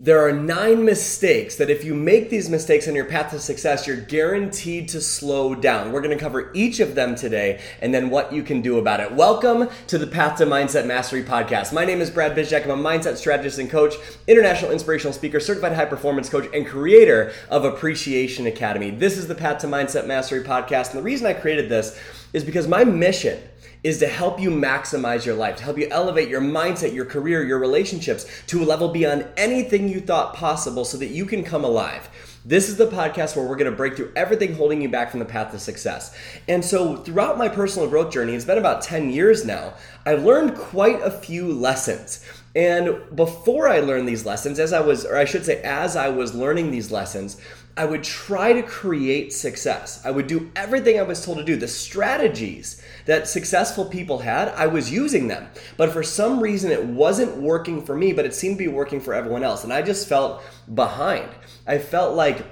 [0.00, 3.84] There are nine mistakes that if you make these mistakes on your path to success,
[3.84, 5.90] you're guaranteed to slow down.
[5.90, 9.00] We're going to cover each of them today and then what you can do about
[9.00, 9.10] it.
[9.10, 11.72] Welcome to the Path to Mindset Mastery podcast.
[11.72, 12.62] My name is Brad Bizjack.
[12.62, 13.94] I'm a mindset strategist and coach,
[14.28, 18.90] international inspirational speaker, certified high performance coach, and creator of Appreciation Academy.
[18.90, 20.90] This is the Path to Mindset Mastery podcast.
[20.90, 22.00] And the reason I created this
[22.32, 23.42] is because my mission
[23.82, 27.44] is to help you maximize your life, to help you elevate your mindset, your career,
[27.44, 31.64] your relationships to a level beyond anything you thought possible so that you can come
[31.64, 32.08] alive.
[32.44, 35.20] This is the podcast where we're going to break through everything holding you back from
[35.20, 36.16] the path to success.
[36.48, 39.74] And so, throughout my personal growth journey, it's been about 10 years now,
[40.06, 42.24] I've learned quite a few lessons.
[42.56, 46.08] And before I learned these lessons, as I was, or I should say, as I
[46.08, 47.40] was learning these lessons,
[47.78, 50.04] I would try to create success.
[50.04, 51.54] I would do everything I was told to do.
[51.54, 55.46] The strategies that successful people had, I was using them.
[55.76, 59.00] But for some reason, it wasn't working for me, but it seemed to be working
[59.00, 59.62] for everyone else.
[59.62, 60.42] And I just felt
[60.74, 61.30] behind.
[61.68, 62.44] I felt like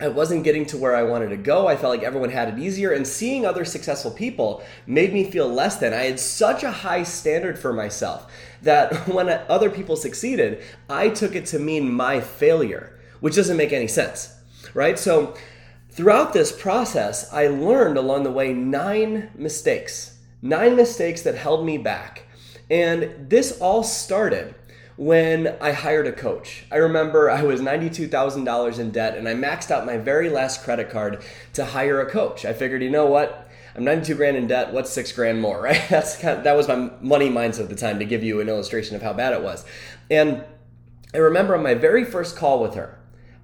[0.00, 1.68] I wasn't getting to where I wanted to go.
[1.68, 5.48] I felt like everyone had it easier, and seeing other successful people made me feel
[5.48, 5.94] less than.
[5.94, 8.28] I had such a high standard for myself
[8.62, 13.72] that when other people succeeded, I took it to mean my failure, which doesn't make
[13.72, 14.34] any sense
[14.74, 14.98] right?
[14.98, 15.34] So
[15.90, 21.78] throughout this process, I learned along the way nine mistakes, nine mistakes that held me
[21.78, 22.26] back.
[22.70, 24.54] And this all started
[24.98, 26.66] when I hired a coach.
[26.72, 30.90] I remember I was $92,000 in debt and I maxed out my very last credit
[30.90, 32.44] card to hire a coach.
[32.44, 33.48] I figured, you know what?
[33.76, 34.72] I'm 92 grand in debt.
[34.72, 35.80] What's six grand more, right?
[35.88, 38.48] That's kind of, that was my money mindset at the time to give you an
[38.48, 39.64] illustration of how bad it was.
[40.10, 40.42] And
[41.14, 42.97] I remember on my very first call with her,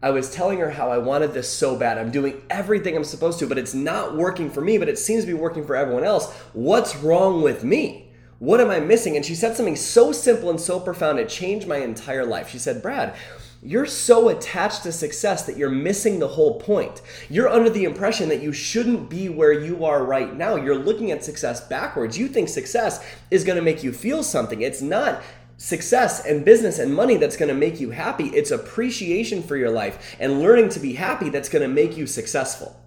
[0.05, 1.97] I was telling her how I wanted this so bad.
[1.97, 5.23] I'm doing everything I'm supposed to, but it's not working for me, but it seems
[5.23, 6.31] to be working for everyone else.
[6.53, 8.13] What's wrong with me?
[8.39, 9.17] What am I missing?
[9.17, 12.51] And she said something so simple and so profound, it changed my entire life.
[12.51, 13.17] She said, Brad,
[13.63, 17.01] you're so attached to success that you're missing the whole point.
[17.31, 20.57] You're under the impression that you shouldn't be where you are right now.
[20.57, 22.19] You're looking at success backwards.
[22.19, 24.61] You think success is going to make you feel something.
[24.61, 25.23] It's not
[25.65, 28.27] success and business and money that's going to make you happy.
[28.27, 32.07] It's appreciation for your life and learning to be happy that's going to make you
[32.07, 32.79] successful.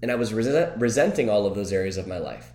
[0.00, 2.50] And I was resent- resenting all of those areas of my life.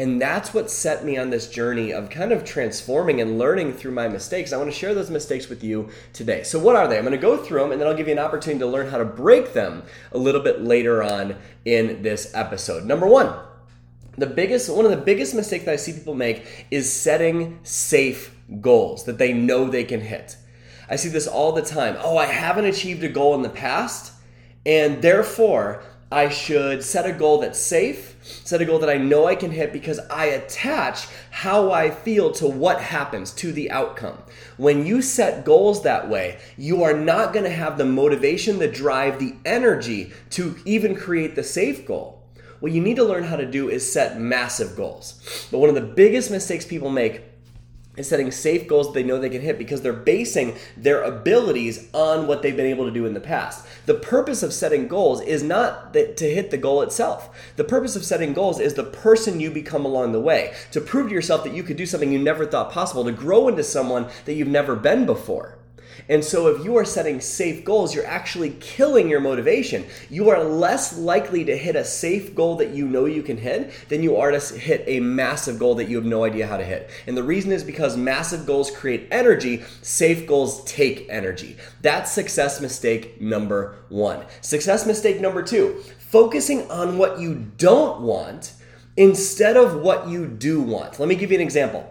[0.00, 3.92] And that's what set me on this journey of kind of transforming and learning through
[3.92, 4.52] my mistakes.
[4.52, 6.42] I want to share those mistakes with you today.
[6.42, 6.98] So, what are they?
[6.98, 8.90] I'm going to go through them and then I'll give you an opportunity to learn
[8.90, 12.84] how to break them a little bit later on in this episode.
[12.84, 13.32] Number one,
[14.18, 18.33] the biggest one of the biggest mistakes that I see people make is setting safe
[18.60, 20.36] goals that they know they can hit.
[20.88, 21.96] I see this all the time.
[22.00, 24.12] Oh, I haven't achieved a goal in the past,
[24.66, 25.82] and therefore
[26.12, 29.50] I should set a goal that's safe, set a goal that I know I can
[29.50, 34.18] hit because I attach how I feel to what happens, to the outcome.
[34.56, 38.68] When you set goals that way, you are not going to have the motivation, the
[38.68, 42.22] drive, the energy to even create the safe goal.
[42.60, 45.48] What you need to learn how to do is set massive goals.
[45.50, 47.22] But one of the biggest mistakes people make
[47.96, 51.88] is setting safe goals that they know they can hit because they're basing their abilities
[51.92, 53.66] on what they've been able to do in the past.
[53.86, 57.52] The purpose of setting goals is not that to hit the goal itself.
[57.56, 61.08] The purpose of setting goals is the person you become along the way, to prove
[61.08, 64.08] to yourself that you could do something you never thought possible, to grow into someone
[64.24, 65.58] that you've never been before.
[66.08, 69.86] And so, if you are setting safe goals, you're actually killing your motivation.
[70.10, 73.72] You are less likely to hit a safe goal that you know you can hit
[73.88, 76.64] than you are to hit a massive goal that you have no idea how to
[76.64, 76.90] hit.
[77.06, 81.56] And the reason is because massive goals create energy, safe goals take energy.
[81.80, 84.26] That's success mistake number one.
[84.42, 88.52] Success mistake number two focusing on what you don't want
[88.96, 91.00] instead of what you do want.
[91.00, 91.90] Let me give you an example.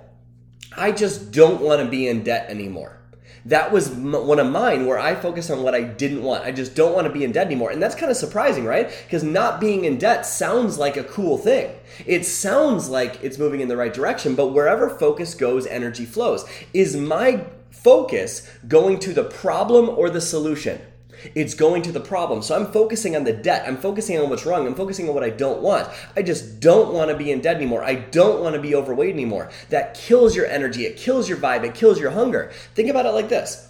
[0.77, 3.02] I just don't want to be in debt anymore
[3.45, 6.45] that was one of mine where I focused on what I didn't want.
[6.45, 7.71] I just don't want to be in debt anymore.
[7.71, 8.89] And that's kind of surprising, right?
[9.05, 11.75] Because not being in debt sounds like a cool thing.
[12.05, 16.45] It sounds like it's moving in the right direction, but wherever focus goes, energy flows.
[16.73, 20.79] Is my focus going to the problem or the solution?
[21.35, 22.41] It's going to the problem.
[22.41, 23.63] So I'm focusing on the debt.
[23.67, 24.67] I'm focusing on what's wrong.
[24.67, 25.89] I'm focusing on what I don't want.
[26.15, 27.83] I just don't want to be in debt anymore.
[27.83, 29.49] I don't want to be overweight anymore.
[29.69, 30.85] That kills your energy.
[30.85, 31.63] It kills your vibe.
[31.63, 32.51] It kills your hunger.
[32.75, 33.69] Think about it like this.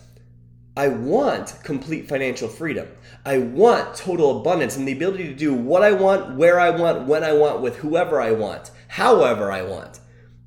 [0.76, 2.88] I want complete financial freedom.
[3.26, 7.08] I want total abundance and the ability to do what I want, where I want,
[7.08, 10.00] when I want, with whoever I want, however I want.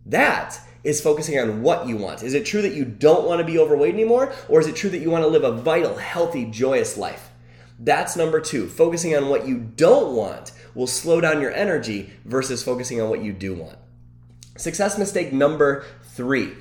[0.05, 2.23] That is focusing on what you want.
[2.23, 4.33] Is it true that you don't want to be overweight anymore?
[4.49, 7.31] Or is it true that you want to live a vital, healthy, joyous life?
[7.81, 8.69] That's number two.
[8.69, 13.21] Focusing on what you don't want will slow down your energy versus focusing on what
[13.21, 13.77] you do want.
[14.57, 15.85] Success mistake number
[16.15, 16.53] three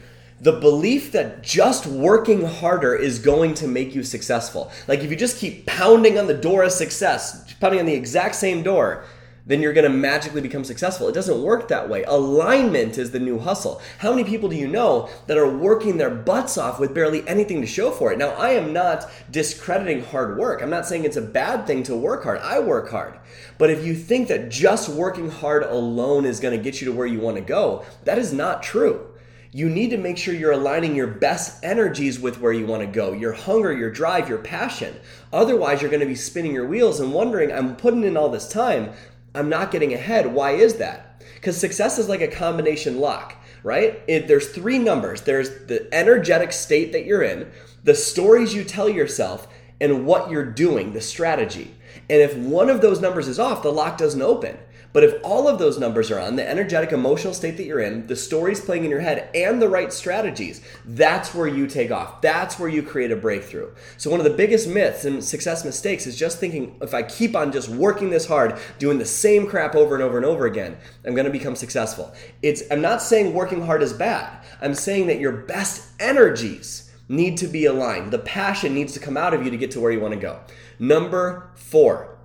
[0.42, 4.70] the belief that just working harder is going to make you successful.
[4.86, 8.36] Like if you just keep pounding on the door of success, pounding on the exact
[8.36, 9.06] same door,
[9.46, 11.08] then you're going to magically become successful.
[11.08, 12.04] It doesn't work that way.
[12.04, 13.82] Alignment is the new hustle.
[14.00, 17.62] How many people do you know that are working their butts off with barely anything
[17.62, 18.18] to show for it?
[18.18, 20.62] Now, I am not discrediting hard work.
[20.62, 22.40] I'm not saying it's a bad thing to work hard.
[22.40, 23.20] I work hard.
[23.58, 26.94] But if you think that just working hard alone is going to get you to
[26.94, 29.12] where you want to go, that is not true
[29.56, 32.88] you need to make sure you're aligning your best energies with where you want to
[32.88, 34.94] go your hunger, your drive, your passion.
[35.32, 38.50] Otherwise, you're going to be spinning your wheels and wondering, I'm putting in all this
[38.50, 38.92] time,
[39.36, 40.34] I'm not getting ahead.
[40.34, 41.24] Why is that?
[41.36, 44.02] Because success is like a combination lock, right?
[44.08, 47.52] It, there's three numbers there's the energetic state that you're in,
[47.84, 49.48] the stories you tell yourself,
[49.80, 51.75] and what you're doing, the strategy.
[52.10, 54.58] And if one of those numbers is off, the lock doesn't open.
[54.96, 58.08] But if all of those numbers are on, the energetic emotional state that you're in,
[58.08, 62.22] the stories playing in your head, and the right strategies, that's where you take off.
[62.22, 63.72] That's where you create a breakthrough.
[63.98, 67.36] So, one of the biggest myths and success mistakes is just thinking if I keep
[67.36, 70.78] on just working this hard, doing the same crap over and over and over again,
[71.06, 72.14] I'm going to become successful.
[72.42, 74.46] It's I'm not saying working hard is bad.
[74.62, 78.12] I'm saying that your best energies need to be aligned.
[78.12, 80.20] The passion needs to come out of you to get to where you want to
[80.20, 80.40] go.
[80.80, 82.18] Number 4.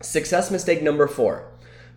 [0.00, 1.48] Success mistake number 4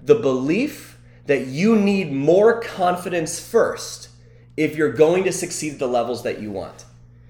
[0.03, 0.97] the belief
[1.27, 4.09] that you need more confidence first
[4.57, 6.85] if you're going to succeed at the levels that you want.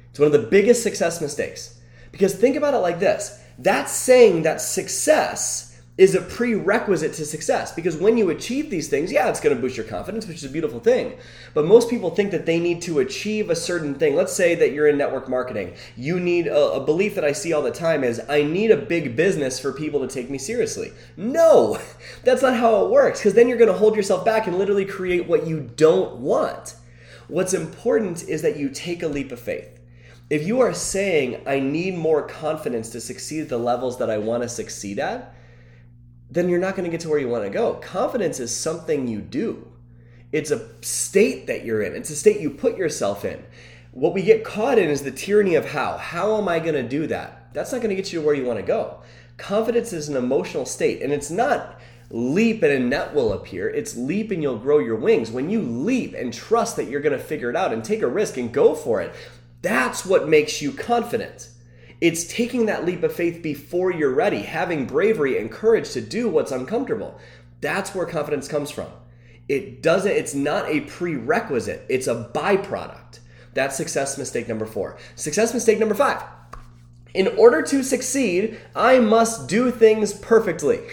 [0.09, 1.79] It's one of the biggest success mistakes.
[2.11, 5.70] Because think about it like this that's saying that success
[6.01, 9.61] is a prerequisite to success because when you achieve these things, yeah, it's going to
[9.61, 11.15] boost your confidence, which is a beautiful thing.
[11.53, 14.15] But most people think that they need to achieve a certain thing.
[14.15, 15.75] Let's say that you're in network marketing.
[15.95, 18.77] You need a, a belief that I see all the time is I need a
[18.77, 20.91] big business for people to take me seriously.
[21.17, 21.77] No,
[22.23, 24.85] that's not how it works because then you're going to hold yourself back and literally
[24.85, 26.77] create what you don't want.
[27.27, 29.79] What's important is that you take a leap of faith
[30.31, 34.17] if you are saying, I need more confidence to succeed at the levels that I
[34.17, 35.35] want to succeed at,
[36.31, 37.75] then you're not going to get to where you want to go.
[37.75, 39.67] Confidence is something you do.
[40.31, 41.93] It's a state that you're in.
[41.93, 43.43] It's a state you put yourself in.
[43.91, 45.97] What we get caught in is the tyranny of how.
[45.97, 47.53] How am I going to do that?
[47.53, 49.01] That's not going to get you to where you want to go.
[49.35, 53.69] Confidence is an emotional state, and it's not leap and a net will appear.
[53.69, 55.31] It's leap and you'll grow your wings.
[55.31, 58.07] When you leap and trust that you're going to figure it out and take a
[58.07, 59.13] risk and go for it,
[59.61, 61.49] that's what makes you confident.
[62.01, 66.27] It's taking that leap of faith before you're ready, having bravery and courage to do
[66.27, 67.19] what's uncomfortable.
[67.61, 68.87] That's where confidence comes from.
[69.47, 73.19] It doesn't, it's not a prerequisite, it's a byproduct.
[73.53, 74.97] That's success mistake number four.
[75.15, 76.23] Success mistake number five.
[77.13, 80.79] In order to succeed, I must do things perfectly.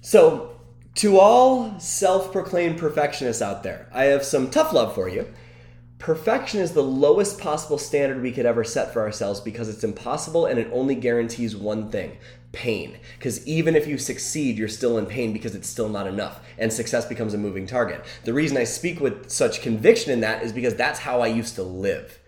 [0.00, 0.58] So,
[0.94, 5.26] to all self proclaimed perfectionists out there, I have some tough love for you
[5.98, 10.46] Perfection is the lowest possible standard we could ever set for ourselves because it's impossible
[10.46, 12.18] and it only guarantees one thing
[12.52, 12.96] pain.
[13.18, 16.72] Because even if you succeed, you're still in pain because it's still not enough, and
[16.72, 18.02] success becomes a moving target.
[18.24, 21.56] The reason I speak with such conviction in that is because that's how I used
[21.56, 22.18] to live.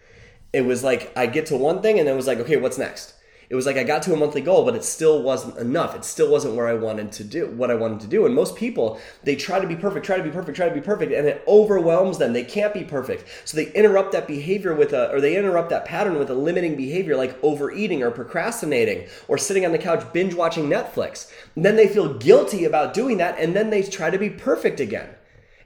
[0.53, 2.77] It was like I get to one thing and then it was like, okay, what's
[2.77, 3.15] next?
[3.51, 5.97] It was like I got to a monthly goal, but it still wasn't enough.
[5.97, 8.25] It still wasn't where I wanted to do what I wanted to do.
[8.25, 10.81] And most people, they try to be perfect, try to be perfect, try to be
[10.81, 12.33] perfect, and it overwhelms them.
[12.33, 13.25] They can't be perfect.
[13.45, 16.77] So they interrupt that behavior with a, or they interrupt that pattern with a limiting
[16.77, 21.29] behavior like overeating or procrastinating or sitting on the couch binge watching Netflix.
[21.57, 24.79] And then they feel guilty about doing that, and then they try to be perfect
[24.79, 25.09] again.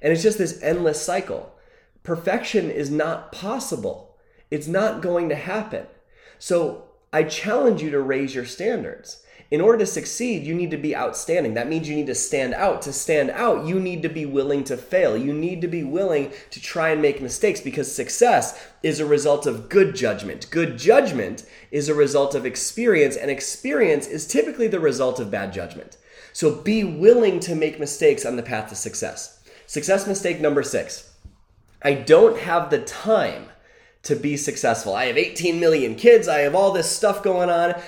[0.01, 1.55] And it's just this endless cycle.
[2.03, 4.17] Perfection is not possible.
[4.51, 5.87] It's not going to happen.
[6.39, 6.84] So
[7.15, 9.23] I challenge you to raise your standards.
[9.49, 11.55] In order to succeed, you need to be outstanding.
[11.55, 12.83] That means you need to stand out.
[12.83, 15.17] To stand out, you need to be willing to fail.
[15.17, 19.47] You need to be willing to try and make mistakes because success is a result
[19.47, 20.51] of good judgment.
[20.51, 25.53] Good judgment is a result of experience, and experience is typically the result of bad
[25.53, 25.99] judgment.
[26.33, 29.41] So be willing to make mistakes on the path to success.
[29.67, 31.13] Success mistake number six
[31.81, 33.51] I don't have the time
[34.05, 34.95] to be successful.
[34.95, 36.29] I have 18 million kids.
[36.29, 37.71] I have all this stuff going on.
[37.71, 37.83] A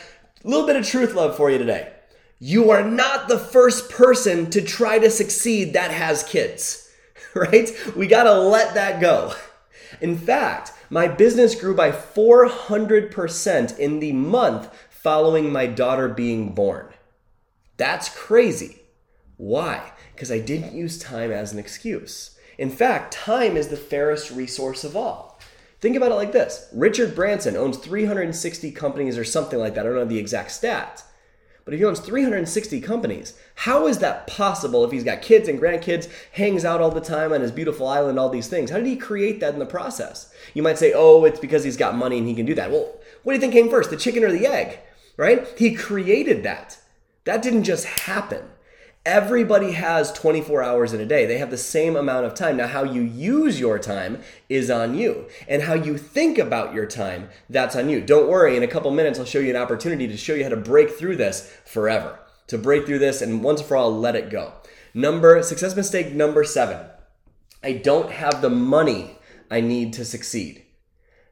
[0.44, 1.92] little bit of truth love for you today.
[2.38, 6.90] You are not the first person to try to succeed that has kids,
[7.34, 7.70] right?
[7.96, 9.32] We got to let that go.
[10.00, 16.88] In fact, my business grew by 400% in the month following my daughter being born.
[17.76, 18.82] That's crazy.
[19.36, 19.92] Why?
[20.14, 22.36] Because I didn't use time as an excuse.
[22.58, 25.35] In fact, time is the fairest resource of all.
[25.80, 29.84] Think about it like this Richard Branson owns 360 companies or something like that.
[29.84, 31.02] I don't know the exact stats.
[31.66, 35.60] But if he owns 360 companies, how is that possible if he's got kids and
[35.60, 38.70] grandkids, hangs out all the time on his beautiful island, all these things?
[38.70, 40.32] How did he create that in the process?
[40.54, 42.70] You might say, oh, it's because he's got money and he can do that.
[42.70, 44.78] Well, what do you think came first, the chicken or the egg?
[45.16, 45.44] Right?
[45.58, 46.78] He created that.
[47.24, 48.44] That didn't just happen.
[49.06, 51.26] Everybody has 24 hours in a day.
[51.26, 52.56] They have the same amount of time.
[52.56, 55.28] Now, how you use your time is on you.
[55.46, 58.00] And how you think about your time, that's on you.
[58.00, 60.48] Don't worry, in a couple minutes, I'll show you an opportunity to show you how
[60.48, 62.18] to break through this forever.
[62.48, 64.54] To break through this and once for all, let it go.
[64.92, 66.84] Number, success mistake number seven
[67.62, 70.64] I don't have the money I need to succeed.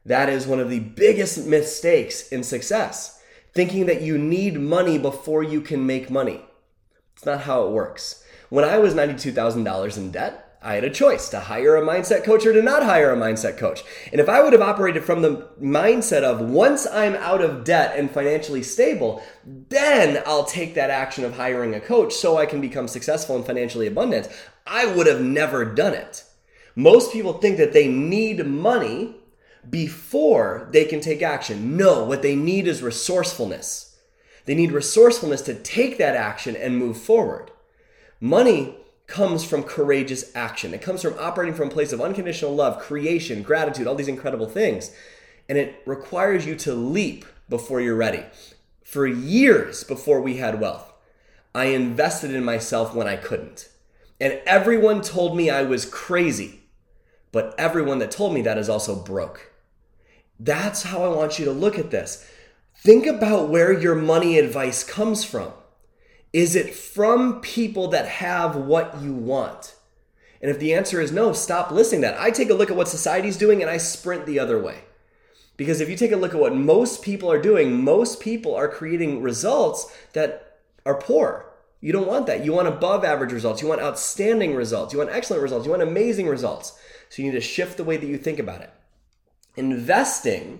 [0.05, 3.21] That is one of the biggest mistakes in success.
[3.53, 6.44] Thinking that you need money before you can make money.
[7.15, 8.23] It's not how it works.
[8.49, 12.43] When I was $92,000 in debt, I had a choice to hire a mindset coach
[12.43, 13.83] or to not hire a mindset coach.
[14.11, 17.95] And if I would have operated from the mindset of once I'm out of debt
[17.95, 22.61] and financially stable, then I'll take that action of hiring a coach so I can
[22.61, 24.27] become successful and financially abundant,
[24.65, 26.23] I would have never done it.
[26.75, 29.17] Most people think that they need money
[29.69, 31.77] before they can take action.
[31.77, 33.94] No, what they need is resourcefulness.
[34.45, 37.51] They need resourcefulness to take that action and move forward.
[38.19, 40.73] Money comes from courageous action.
[40.73, 44.47] It comes from operating from a place of unconditional love, creation, gratitude, all these incredible
[44.47, 44.91] things.
[45.47, 48.23] And it requires you to leap before you're ready.
[48.83, 50.91] For years before we had wealth,
[51.53, 53.69] I invested in myself when I couldn't.
[54.19, 56.61] And everyone told me I was crazy.
[57.31, 59.51] But everyone that told me that is also broke.
[60.39, 62.27] That's how I want you to look at this.
[62.85, 65.51] Think about where your money advice comes from.
[66.31, 69.73] Is it from people that have what you want?
[70.39, 72.21] And if the answer is no, stop listening to that.
[72.21, 74.83] I take a look at what society's doing and I sprint the other way.
[75.57, 78.67] Because if you take a look at what most people are doing, most people are
[78.67, 81.51] creating results that are poor.
[81.81, 82.45] You don't want that.
[82.45, 83.63] You want above average results.
[83.63, 84.93] You want outstanding results.
[84.93, 85.65] You want excellent results.
[85.65, 86.77] You want amazing results.
[87.09, 88.71] So you need to shift the way that you think about it.
[89.55, 90.59] Investing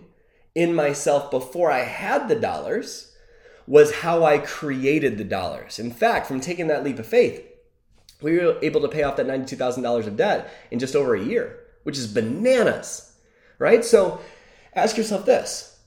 [0.55, 3.11] in myself before I had the dollars
[3.67, 5.79] was how I created the dollars.
[5.79, 7.45] In fact, from taking that leap of faith,
[8.21, 11.59] we were able to pay off that $92,000 of debt in just over a year,
[11.83, 13.13] which is bananas,
[13.59, 13.83] right?
[13.83, 14.21] So
[14.73, 15.79] ask yourself this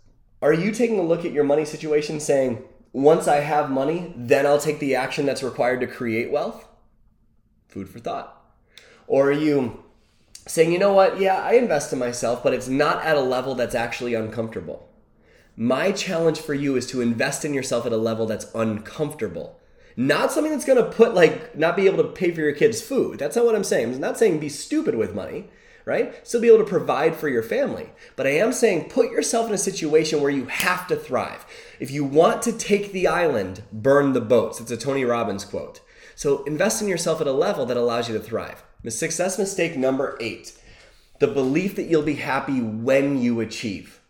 [0.42, 4.46] Are you taking a look at your money situation saying, once I have money, then
[4.46, 6.66] I'll take the action that's required to create wealth?
[7.68, 8.34] Food for thought.
[9.06, 9.84] Or are you
[10.48, 13.54] saying, you know what, yeah, I invest in myself, but it's not at a level
[13.54, 14.88] that's actually uncomfortable.
[15.56, 19.60] My challenge for you is to invest in yourself at a level that's uncomfortable.
[19.96, 23.18] Not something that's gonna put, like, not be able to pay for your kids' food.
[23.18, 23.94] That's not what I'm saying.
[23.94, 25.50] I'm not saying be stupid with money,
[25.84, 26.14] right?
[26.26, 27.90] Still be able to provide for your family.
[28.14, 31.44] But I am saying put yourself in a situation where you have to thrive.
[31.80, 34.60] If you want to take the island, burn the boats.
[34.60, 35.80] It's a Tony Robbins quote.
[36.14, 38.62] So invest in yourself at a level that allows you to thrive.
[38.86, 40.52] Success mistake number eight
[41.18, 44.00] the belief that you'll be happy when you achieve.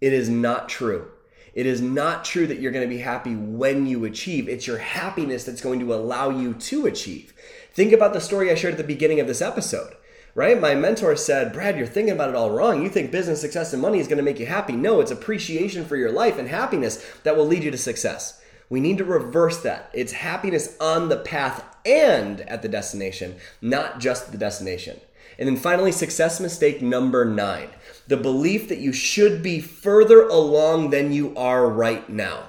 [0.00, 1.10] It is not true.
[1.54, 4.48] It is not true that you're going to be happy when you achieve.
[4.48, 7.34] It's your happiness that's going to allow you to achieve.
[7.72, 9.94] Think about the story I shared at the beginning of this episode,
[10.36, 10.60] right?
[10.60, 12.80] My mentor said, Brad, you're thinking about it all wrong.
[12.80, 14.74] You think business, success, and money is going to make you happy.
[14.74, 18.40] No, it's appreciation for your life and happiness that will lead you to success.
[18.68, 19.90] We need to reverse that.
[19.92, 25.00] It's happiness on the path and at the destination, not just the destination.
[25.38, 27.70] And then finally, success mistake number nine
[28.06, 32.48] the belief that you should be further along than you are right now.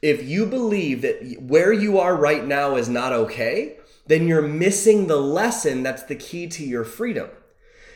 [0.00, 5.06] If you believe that where you are right now is not okay, then you're missing
[5.06, 7.28] the lesson that's the key to your freedom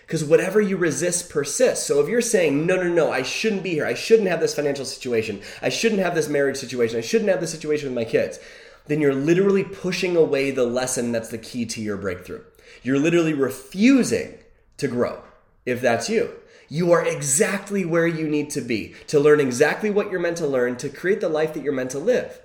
[0.07, 1.85] because whatever you resist persists.
[1.85, 4.55] So if you're saying, no, no, no, I shouldn't be here, I shouldn't have this
[4.55, 8.11] financial situation, I shouldn't have this marriage situation, I shouldn't have this situation with my
[8.11, 8.39] kids,
[8.87, 12.43] then you're literally pushing away the lesson that's the key to your breakthrough.
[12.85, 14.35] You're literally refusing
[14.77, 15.23] to grow
[15.65, 16.31] if that's you.
[16.69, 20.47] You are exactly where you need to be to learn exactly what you're meant to
[20.47, 22.41] learn to create the life that you're meant to live.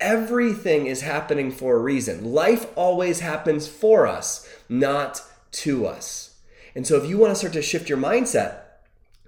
[0.00, 2.32] Everything is happening for a reason.
[2.32, 6.27] Life always happens for us, not to us.
[6.74, 8.60] And so, if you want to start to shift your mindset,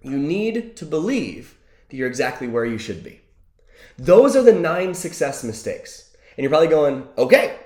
[0.02, 1.56] you need to believe
[1.88, 3.20] that you're exactly where you should be.
[3.99, 6.14] Those are the nine success mistakes.
[6.37, 7.59] And you're probably going, okay,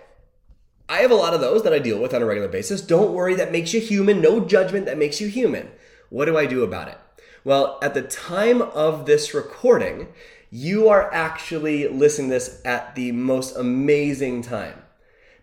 [0.89, 2.81] I have a lot of those that I deal with on a regular basis.
[2.81, 4.21] Don't worry, that makes you human.
[4.21, 5.71] No judgment, that makes you human.
[6.11, 6.99] What do I do about it?
[7.45, 10.09] Well, at the time of this recording,
[10.51, 14.83] you are actually listening this at the most amazing time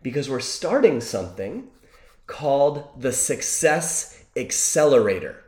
[0.01, 1.67] because we're starting something
[2.27, 5.43] called the Success Accelerator.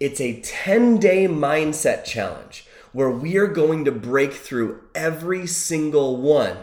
[0.00, 6.16] It's a 10 day mindset challenge where we are going to break through every single
[6.16, 6.58] one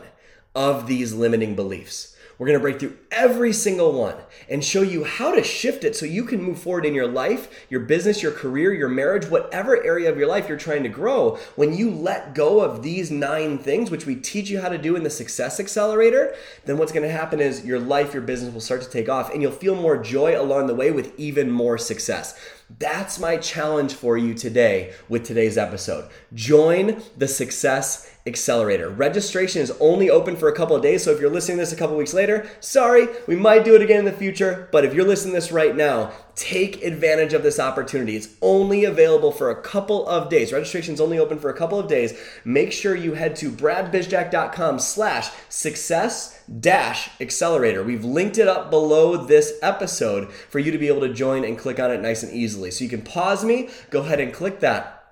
[0.55, 2.15] of these limiting beliefs.
[2.38, 4.16] We're going to break through every single one
[4.50, 7.66] and show you how to shift it so you can move forward in your life,
[7.70, 11.38] your business, your career, your marriage, whatever area of your life you're trying to grow.
[11.56, 14.96] When you let go of these nine things, which we teach you how to do
[14.96, 16.36] in the Success Accelerator,
[16.66, 19.32] then what's going to happen is your life, your business will start to take off
[19.32, 22.40] and you'll feel more joy along the way with even more success.
[22.80, 26.10] That's my challenge for you today with today's episode.
[26.34, 28.89] Join the Success Accelerator.
[28.89, 31.74] Registration is only open for a couple of days, so if you're listening to this
[31.74, 34.94] a couple weeks later, sorry, we might do it again in the future, but if
[34.94, 38.16] you're listening to this right now, take advantage of this opportunity.
[38.16, 40.52] It's only available for a couple of days.
[40.52, 42.18] Registration is only open for a couple of days.
[42.44, 47.84] Make sure you head to bradbizjack.com slash success dash accelerator.
[47.84, 51.58] We've linked it up below this episode for you to be able to join and
[51.58, 52.72] click on it nice and easily.
[52.72, 55.04] So you can pause me, go ahead and click that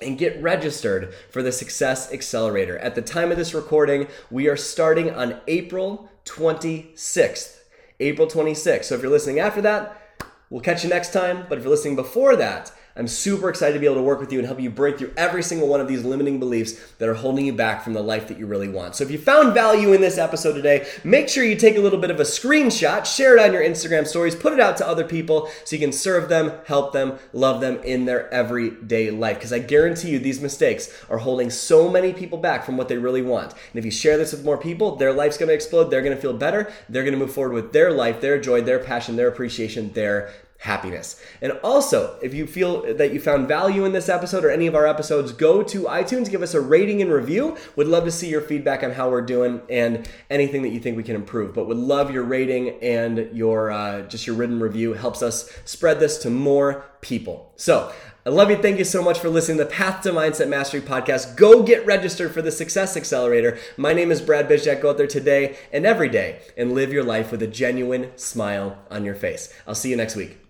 [0.00, 2.78] and get registered for the Success Accelerator.
[2.78, 7.58] At the time of this recording, we are starting on April 26th.
[7.98, 8.84] April 26th.
[8.84, 10.00] So if you're listening after that,
[10.50, 11.46] we'll catch you next time.
[11.48, 14.30] But if you're listening before that, I'm super excited to be able to work with
[14.30, 17.14] you and help you break through every single one of these limiting beliefs that are
[17.14, 18.94] holding you back from the life that you really want.
[18.94, 21.98] So if you found value in this episode today, make sure you take a little
[21.98, 25.04] bit of a screenshot, share it on your Instagram stories, put it out to other
[25.04, 29.38] people so you can serve them, help them, love them in their everyday life.
[29.38, 32.98] Because I guarantee you these mistakes are holding so many people back from what they
[32.98, 33.52] really want.
[33.52, 36.34] And if you share this with more people, their life's gonna explode, they're gonna feel
[36.34, 40.30] better, they're gonna move forward with their life, their joy, their passion, their appreciation, their
[40.60, 41.18] happiness.
[41.40, 44.74] And also, if you feel that you found value in this episode or any of
[44.74, 47.56] our episodes, go to iTunes, give us a rating and review.
[47.76, 50.98] Would love to see your feedback on how we're doing and anything that you think
[50.98, 51.54] we can improve.
[51.54, 55.98] But would love your rating and your uh, just your written review helps us spread
[55.98, 57.52] this to more people.
[57.56, 57.92] So.
[58.26, 58.56] I love you.
[58.58, 61.36] Thank you so much for listening to the Path to Mindset Mastery podcast.
[61.36, 63.58] Go get registered for the Success Accelerator.
[63.78, 64.82] My name is Brad Bizjack.
[64.82, 68.76] Go out there today and every day and live your life with a genuine smile
[68.90, 69.50] on your face.
[69.66, 70.49] I'll see you next week.